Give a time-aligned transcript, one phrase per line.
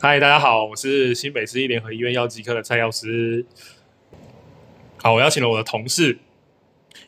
[0.00, 3.44] 嗨，大家好，我是新北市立联合医院药剂科的蔡药师。
[5.02, 6.16] 好，我邀请了我的同事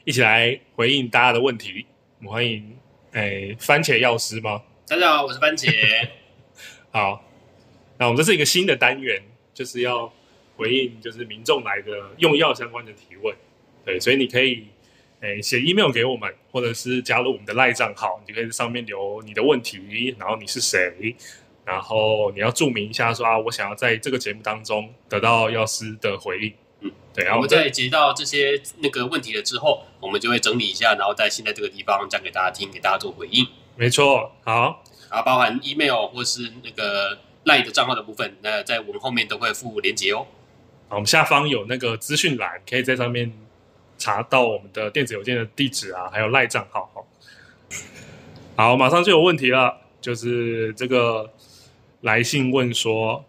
[0.02, 1.86] 一起来回应大家的问题。
[2.18, 2.76] 我们欢迎，
[3.12, 4.62] 诶，番茄药师吗？
[4.88, 5.70] 大家好，我是番茄。
[6.90, 7.24] 好，
[7.96, 9.22] 那我们这是一个新的单元，
[9.54, 10.12] 就是要
[10.56, 13.32] 回应就是民众来的用药相关的提问。
[13.84, 14.66] 对，所以你可以
[15.20, 21.14] 诶写 email 给我们，或者是加入我们的赖账号，你就可以在上面留你的问题，然后你是谁，
[21.64, 26.52] 然后你要注明一下说啊，我想要在这个节目当中得到药师的回应。
[26.80, 33.46] 嗯，对，然后我们在接到这些那个问题了之后，我们就会整理一下，然后在现在这个地方讲给大家听，给大家做回应。
[33.76, 40.26] 没错，好，然后包含 email 或是那个 LINE 的账号的部分，那在我们后面都会附连接哦。
[40.88, 43.32] 好，我们下方有那个资讯栏，可以在上面
[43.98, 46.90] 查到我们的电子邮件的地址啊，还有 LINE 账号。
[46.94, 47.06] 好，
[48.56, 51.30] 好，马上就有问题了，就是这个
[52.00, 53.24] 来信问说，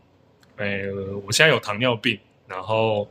[0.57, 0.83] 哎，
[1.25, 2.19] 我现在有糖尿病。
[2.47, 3.07] 然后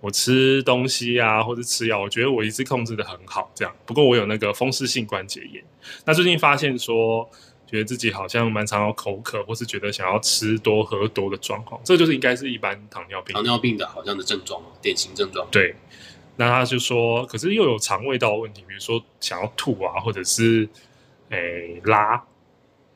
[0.00, 3.76] 我吃东西啊，或者吃药，我觉得我一直控制的很好，这样。
[3.84, 5.62] 不过我有那个风湿性关节炎。
[6.06, 7.28] 那最近发现说，
[7.66, 11.78] 觉得自己好像蛮常有口渴，或是觉得想要吃多喝多的状况。
[11.84, 13.34] 这就是应该是一般糖尿病。
[13.34, 15.46] 糖尿病的好像的症状，典型症状。
[15.50, 15.74] 对。
[16.36, 20.66] 那他就说，可是又有肠胃道问题，比如说想要吐啊，或者是
[21.28, 22.24] 诶拉。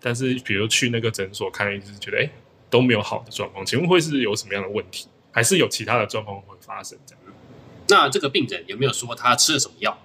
[0.02, 2.28] 但是比如去那个诊所看，一直觉得哎
[2.68, 3.64] 都没有好的状况。
[3.64, 5.06] 请问会是有什么样的问题？
[5.30, 7.22] 还是有其他的状况会发生这样。
[7.88, 9.98] 那这个病人有没有说他吃了什么药？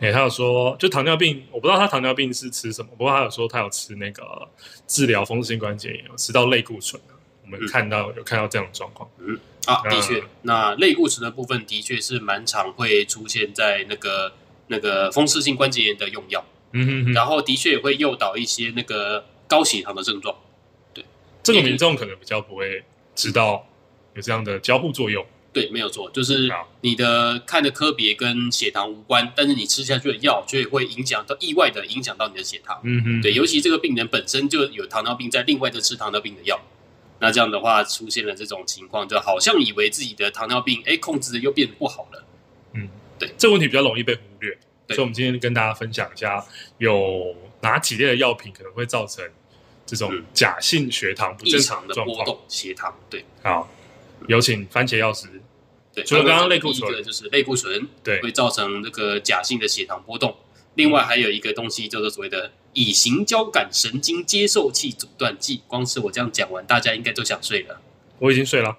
[0.00, 2.88] 哎、欸，他有说，就糖尿病，我不知道他糖尿病是吃什么。
[2.96, 4.48] 不过他有说他有吃那个
[4.86, 7.00] 治疗风湿性关节炎，有吃到类固醇。
[7.44, 9.08] 我们看到、嗯、有看到这样的状况。
[9.18, 14.32] 嗯啊，的确，那类固醇的部分的确是蛮常会出现在那个
[14.66, 16.44] 那个风湿性关节炎的用药。
[16.72, 17.12] 嗯。
[17.12, 20.36] 然后的确也会诱导一些那个高血糖的症状。
[20.92, 21.04] 对，
[21.42, 22.84] 这个民众可能比较不会
[23.14, 23.66] 知道。
[24.14, 32.78] 有这样的交互作用，对，没有错，就是你的看的科别跟血糖无关，但是你吃下去的药却会影响到意外的影响到你的血糖。
[32.82, 36.60] 嗯哼，对，尤其这个病人本身就有糖尿病，在另外的吃糖尿病的药，
[37.20, 42.22] 那这样的话出现了这种情况，就好像以为自己的糖尿病哎控制的又变得不好了。
[42.74, 44.58] 嗯，对，这个问题比较容易被忽略，
[44.92, 46.44] 所以我们今天跟大家分享一下，
[46.78, 49.24] 有哪几类的药品可能会造成
[49.84, 53.68] 这种假性血糖不正常的波动，血糖，对，好。
[54.28, 55.26] 有请番茄药师。
[55.92, 60.36] 对，除了刚刚类固醇，就是类固醇，对，会造成这个假性的血糖波动。
[60.76, 65.62] 另外还有一个东西叫做所谓的乙型交感神经接受器阻断剂。
[65.66, 67.80] 光是我这样讲完，大家应该都想睡了。
[68.20, 68.78] 我已经睡了。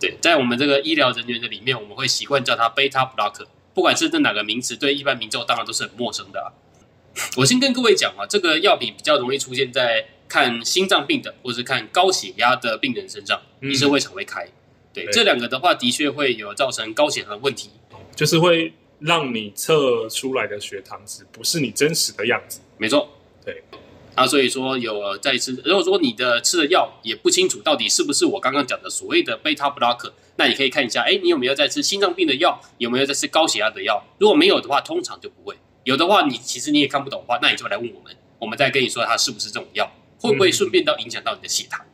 [0.00, 3.46] 对，在我们这个医疗人员的里面，我们会习惯叫它 beta blocker。
[3.76, 6.50] 不管是这哪个名词，对一般民众当然都是很陌生的啊。
[7.36, 10.08] 我先跟各位讲啊，这个药品比较容易出现在。
[10.28, 14.44] 看心脏病的，或是看高血压的病人身上，医生会常会开。
[14.92, 17.70] 对，对这两个的话，的确会有造成高血糖的问题，
[18.16, 22.58] 就是会让你测出来的血糖值不是你真实的样子。
[22.76, 23.08] 没错，
[23.44, 23.62] 对。
[24.16, 34.02] 啊，所以说有再次，如果说你的吃的药也不清楚到底是不是我刚刚讲的所谓的贝塔 blocker，那你可以看一下，哎，你有没有在吃心脏病的药，有没有在吃高血压的药？
[34.18, 35.54] 如果没有的话，通常就不会。
[35.84, 39.88] 有的话，你其实你也看不懂的话，那你就来问我们，我们再跟你说它是不是这种药。
[40.18, 41.84] 会不会顺便到影响到你的血糖？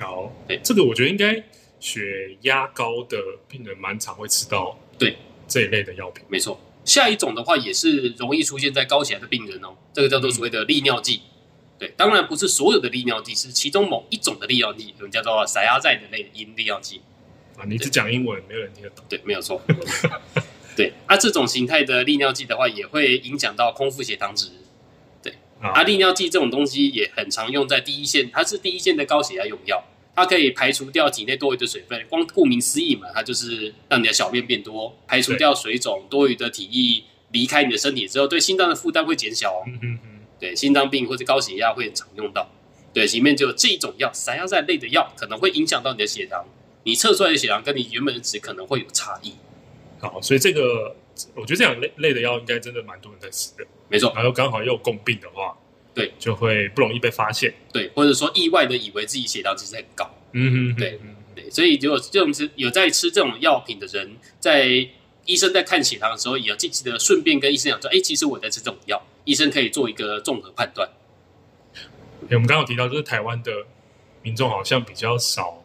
[0.00, 1.44] 好，对，这个我觉得应该
[1.78, 6.24] 血压高的病人蛮常会吃到，对这一类的药品。
[6.30, 11.20] 没错，下一种的话也是容易出现在高血压的病人哦，这个叫做所谓的利尿剂。
[11.82, 17.00] 对，当然不是所有的利尿剂，是其中某一种的利尿剂，我们叫做塞阿在的类的利尿剂。
[17.56, 19.04] 啊，你只讲英文，没有人听得懂。
[19.08, 19.60] 对，没有错。
[20.76, 24.50] 对，啊，这种形态的利尿剂的话，也会影响到空腹血糖值。
[25.24, 29.82] 对啊，利尿剂这种东西也很常用在第一线，它是第一线的高血压用药，
[30.14, 32.06] 它可以排除掉体内多余的水分。
[32.08, 39.64] 光顾名思义嘛，它就是让你的小便变多，排除掉水肿，多余的体液离开你的身体之后，对心脏的负担会减小哦。
[39.66, 40.11] 嗯嗯嗯。
[40.42, 42.50] 对，心脏病或者高血压会很常用到。
[42.92, 46.44] 对，里面就有这种药，塞压在类的药可能会影响到你的血糖，
[46.82, 49.34] 你测出来的血糖跟你原本的值可能会有差异。
[50.00, 50.96] 好，所以这个。
[51.34, 54.10] 我觉得这两类类的药应该真的蛮多人在吃的，没错。
[54.16, 55.54] 然后刚好又有共病的话，
[55.94, 60.98] 对，就会不容易被发现，对，或者说意外的以为自己血糖其实很高，嗯哼，对，
[61.34, 61.50] 对。
[61.50, 64.88] 所以如果这种是有在吃这种药品的人，在
[65.26, 70.88] 医生在看血糖的时候，也要积极的顺便跟医生讲说，哎，其实我在吃这种药，医生可以做一个综合判断。
[72.30, 73.50] 我们刚刚有提到，就是台湾的
[74.22, 75.62] 民众好像比较少，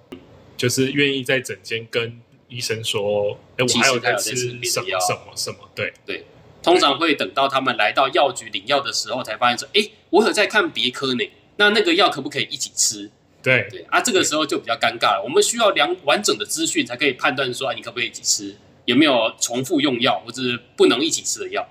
[0.56, 2.22] 就是愿意在诊间跟。
[2.50, 5.70] 医生说：“哎，我还有在吃什么什么什么？
[5.76, 6.24] 对对，
[6.64, 11.30] 通常会等到他们来到药局领药的时候，才发现说：哎，我有在看别科呢。
[11.58, 13.12] 那那个药可不可以一起吃？
[13.44, 15.22] 对对啊，这个时候就比较尴尬了。
[15.26, 18.56] 我们需要两完整的资讯才可以判断说，啊，你可不可以一起吃，
[18.88, 21.68] 有没有重复用药或者是不能一起吃的药。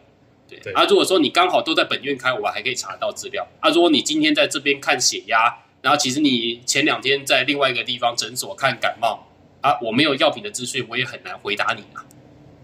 [0.48, 3.46] 对，对啊，如果说你刚好都在本院开，我们还可以查得到资料。
[3.58, 9.26] 啊，如果你今天在这边看血压，然后其实你前两天在另外一个地方诊所看感冒，
[9.62, 12.04] 啊，我没有药品的资讯，我也很难回答你啊。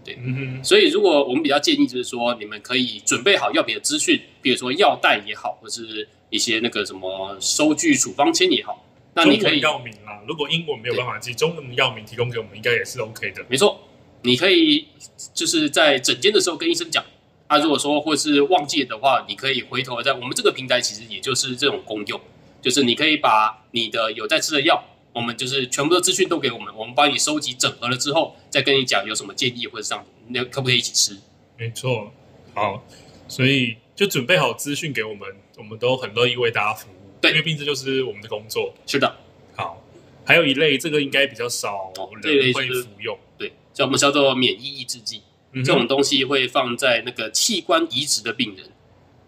[0.05, 0.63] 对，嗯哼。
[0.63, 8.85] 所以如果我们比较建议就是说，你们可以准备好药品的资讯，比如说药袋也好，或是一些那个什么收据处方签也好，
[9.15, 10.23] 那你可以药名啊。
[10.27, 13.43] 如果英文没有办法记，中文的药名提供给我们，应该也是 OK 的。
[13.49, 13.89] 没错，
[14.23, 14.87] 你可以
[15.33, 17.03] 就是在诊间的时候跟医生讲。
[17.47, 22.19] 啊，如果说或是忘记的话，你可以回头在我们这个平台，其实也就是这种功用，
[22.61, 31.19] 就是你可以把你的有在吃的药，我们就是全部的资讯都给我们，我们帮你收集整合了之后，再跟你讲有什么建议或者上，那可不可以一起吃？
[31.57, 32.11] 没错，
[32.55, 32.83] 好，
[33.27, 35.27] 所以就准备好资讯给我们，
[35.57, 36.95] 我们都很乐意为大家服务。
[37.21, 38.73] 对，因为毕竟就是我们的工作。
[38.87, 39.15] 是的，
[39.55, 39.83] 好，
[40.25, 41.91] 还有一类，这个应该比较少
[42.23, 45.21] 人会服用，对，叫我们叫做免疫抑制剂。
[45.63, 48.65] 这种东西会放在那个器官移植的病人，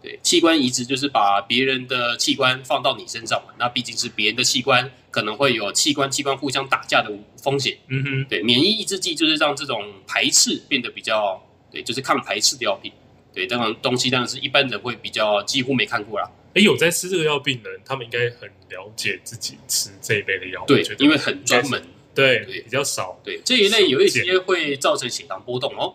[0.01, 3.53] 对，器官移植就是把别人的器官放到你身上嘛。
[3.59, 7.77] 那毕竟是别人的器官，可能会有器官器官互相打架的风险。
[7.89, 11.39] 嗯哼，对，免疫抑制剂就是让这种排斥变得比较，
[11.71, 12.91] 对，就是抗排斥的药品。
[13.31, 16.27] 对，这种东西当然是一般人会比较几乎没看过啦。
[16.55, 20.65] 哎，有在吃这个药病人，他们应该很了解自己吃这一类的药。
[20.65, 21.85] 对，因为很专门。
[22.15, 23.19] 对对，比较少。
[23.23, 25.93] 对，这一类有一些会造成血糖波动哦。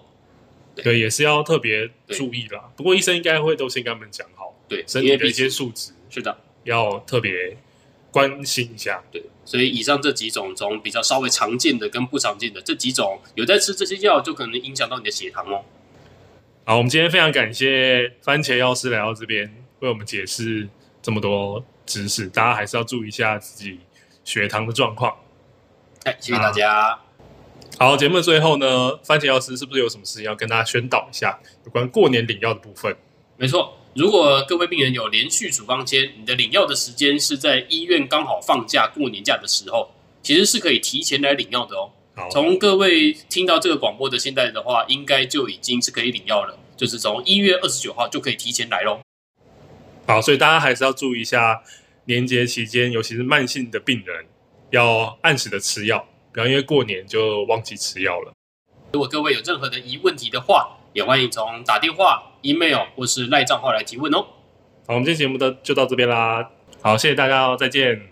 [0.77, 2.71] 对，也是要特别注意啦。
[2.77, 7.57] 不过医生应该会都先跟他们讲好，对身体的一些数值是的，要特别
[8.13, 9.03] 关心一下。
[9.11, 15.65] 对，所以以上这几种中比较稍微常见的跟不常见的这几种，有在吃这些药，就可能影响到你的血糖哦。
[16.65, 20.69] 好，我们今天非常感谢番茄药师来到这边为我们解释
[21.03, 23.81] 这么多知识，大家还是要注意一下自己
[24.25, 25.15] 血糖的状况。
[26.05, 26.99] 哎，谢谢大家。
[27.79, 32.97] 好，节目的最后呢，番茄药师是不是有什么事情要跟大家宣导一下有关过年领药的部分？
[33.37, 39.91] 没错，如果各位病人有连续处方签，你的领药的时间是在医院刚好放假过年假的时候，
[40.23, 41.91] 其实是可以提前来领药的哦。
[42.31, 49.01] 从各位听到这个广播的现在的话，应该就已经是可以领药了，就是从一月二十九号就可以提前来喽。
[50.07, 51.63] 好，所以大家还是要注意一下
[52.07, 54.27] 年节期间，尤其是慢性的病人，
[54.71, 56.07] 要按时的吃药。
[56.33, 58.33] 不要因为过年就忘记吃药了。
[58.93, 64.27] 如果各位有任何的疑问题的话，也欢迎从打电话、email 或是赖账号来提问哦。
[64.87, 66.51] 好，我们今天节目的就到这边啦。
[66.83, 68.10] 好，谢谢大家哦，再见。